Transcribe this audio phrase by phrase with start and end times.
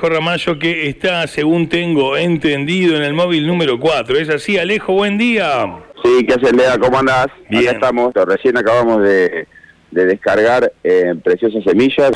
[0.00, 4.16] Alejo Ramallo que está, según tengo entendido, en el móvil número 4.
[4.16, 4.94] ¿Es así, Alejo?
[4.94, 5.66] Buen día.
[6.02, 6.78] Sí, ¿qué haces, Lea?
[6.78, 7.26] ¿Cómo andás?
[7.50, 7.64] Bien.
[7.64, 8.14] Acá estamos.
[8.14, 9.46] Recién acabamos de,
[9.90, 12.12] de descargar eh, preciosas semillas.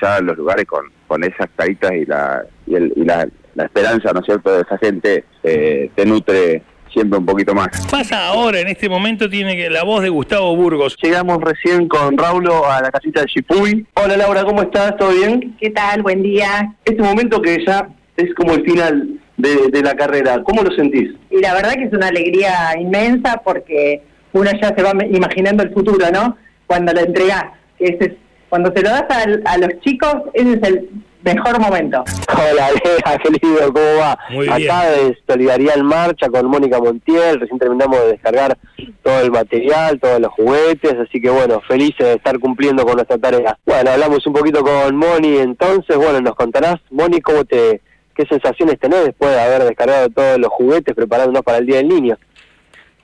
[0.00, 3.64] Ya en los lugares con, con esas caritas y la y, el, y la, la
[3.64, 6.62] esperanza, ¿no es cierto?, de esa gente eh, te nutre
[6.92, 7.68] siempre un poquito más.
[7.90, 10.96] Pasa ahora, en este momento, tiene que la voz de Gustavo Burgos.
[11.02, 13.86] Llegamos recién con Raulo a la casita de Chipuy.
[13.94, 14.96] Hola Laura, ¿cómo estás?
[14.96, 15.56] ¿Todo bien?
[15.60, 16.02] ¿Qué tal?
[16.02, 16.74] Buen día.
[16.84, 21.10] Este momento que ya es como el final de, de la carrera, ¿cómo lo sentís?
[21.30, 25.72] Y la verdad que es una alegría inmensa porque uno ya se va imaginando el
[25.72, 26.36] futuro, ¿no?
[26.66, 27.44] Cuando lo entregás.
[27.78, 28.12] Ese es,
[28.48, 30.88] cuando se lo das al- a, los chicos, ese es el
[31.34, 32.04] mejor momento.
[32.32, 34.18] Hola Lea, querido, ¿cómo va?
[34.30, 34.70] Muy bien.
[34.70, 38.56] Acá de Solidaridad en Marcha con Mónica Montiel, recién terminamos de descargar
[39.02, 43.18] todo el material, todos los juguetes, así que bueno, felices de estar cumpliendo con nuestra
[43.18, 43.58] tarea.
[43.66, 47.80] Bueno, hablamos un poquito con Moni, entonces, bueno, nos contarás, Moni, cómo te,
[48.14, 51.88] qué sensaciones tenés después de haber descargado todos los juguetes preparándonos para el Día del
[51.88, 52.16] Niño.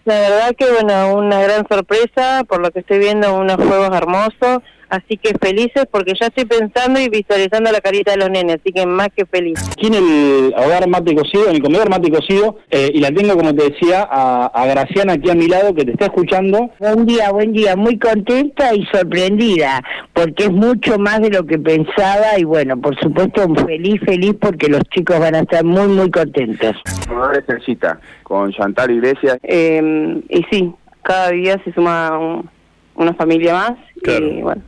[0.04, 4.58] La verdad que, bueno, una gran sorpresa, por lo que estoy viendo, unos juegos hermosos,
[4.92, 8.72] así que felices porque ya estoy pensando y visualizando la carita de los nenes, así
[8.72, 9.58] que más que feliz.
[9.72, 13.34] aquí en el hogar mate cocido, en el comedor mate cocido, eh, y la tengo,
[13.36, 16.70] como te decía, a, a Graciana aquí a mi lado que te está escuchando.
[16.78, 17.74] Buen día, buen día.
[17.74, 22.98] Muy contenta y sorprendida, porque es mucho más de lo que pensaba y bueno, por
[23.00, 26.76] supuesto feliz, feliz porque los chicos van a estar muy, muy contentos.
[27.64, 29.38] Cita con Chantal Iglesias.
[29.42, 32.50] Eh, y sí, cada día se suma un-
[32.94, 34.26] una familia más, Claro.
[34.26, 34.62] y bueno,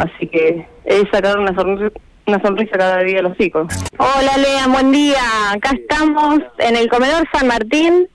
[0.00, 1.92] así que es sacar una sonrisa,
[2.26, 3.66] una sonrisa cada día a los chicos.
[3.98, 5.20] Hola Lea, buen día.
[5.52, 8.08] Acá estamos en el comedor San Martín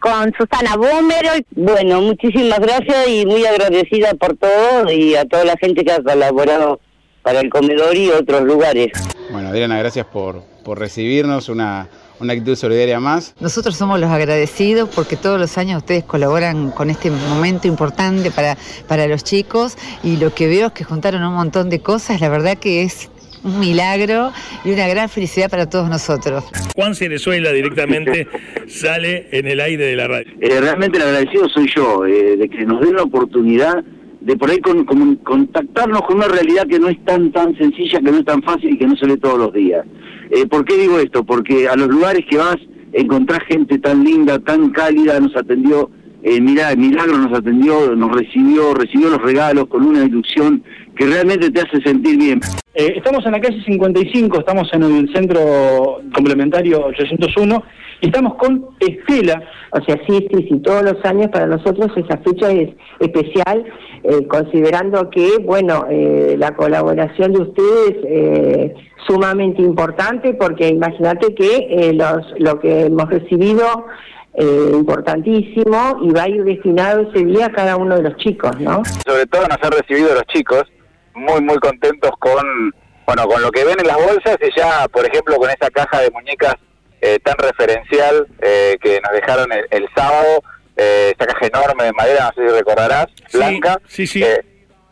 [0.00, 1.30] con Susana Bómero.
[1.50, 6.02] Bueno, muchísimas gracias y muy agradecida por todo y a toda la gente que ha
[6.02, 6.80] colaborado
[7.22, 8.92] para el comedor y otros lugares.
[9.30, 11.88] Bueno, Adriana, gracias por, por recibirnos, una,
[12.20, 13.34] una actitud solidaria más.
[13.40, 18.56] Nosotros somos los agradecidos porque todos los años ustedes colaboran con este momento importante para,
[18.88, 22.28] para los chicos y lo que veo es que juntaron un montón de cosas, la
[22.28, 23.10] verdad que es
[23.44, 24.32] un milagro
[24.64, 26.42] y una gran felicidad para todos nosotros.
[26.74, 28.26] Juan Cerezuela directamente
[28.66, 30.32] sale en el aire de la radio.
[30.40, 33.84] Eh, realmente el agradecido soy yo, eh, de que nos den la oportunidad
[34.20, 38.00] de por ahí con, con- contactarnos con una realidad que no es tan tan sencilla,
[38.00, 39.84] que no es tan fácil y que no se ve todos los días.
[40.30, 41.24] Eh, ¿Por qué digo esto?
[41.24, 42.56] Porque a los lugares que vas
[42.92, 45.90] encontrás gente tan linda, tan cálida, nos atendió,
[46.22, 50.62] eh, mirá, Milagro nos atendió, nos recibió, recibió los regalos con una ilusión
[50.96, 52.40] que realmente te hace sentir bien.
[52.78, 57.62] Eh, estamos en la calle 55, estamos en el centro complementario 801
[58.02, 59.42] y estamos con Estela.
[59.70, 62.68] O sea, sí, sí, sí, todos los años para nosotros esa fecha es
[63.00, 63.64] especial,
[64.02, 68.74] eh, considerando que, bueno, eh, la colaboración de ustedes eh,
[69.06, 73.86] sumamente importante, porque imagínate que eh, los, lo que hemos recibido
[74.34, 78.60] eh, importantísimo y va a ir destinado ese día a cada uno de los chicos,
[78.60, 78.82] ¿no?
[79.06, 80.64] Sobre todo nos han recibido los chicos
[81.16, 82.72] muy, muy contentos con,
[83.06, 86.00] bueno, con lo que ven en las bolsas y ya, por ejemplo, con esa caja
[86.00, 86.54] de muñecas
[87.00, 90.42] eh, tan referencial eh, que nos dejaron el, el sábado,
[90.76, 93.80] eh, esa caja enorme de madera, no sé si recordarás, Sí, blanca.
[93.88, 94.24] sí, sí.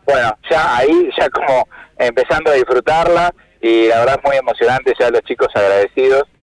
[0.05, 5.21] Bueno, ya ahí, ya como empezando a disfrutarla y la verdad muy emocionante, ya los
[5.21, 6.25] chicos agradecidos.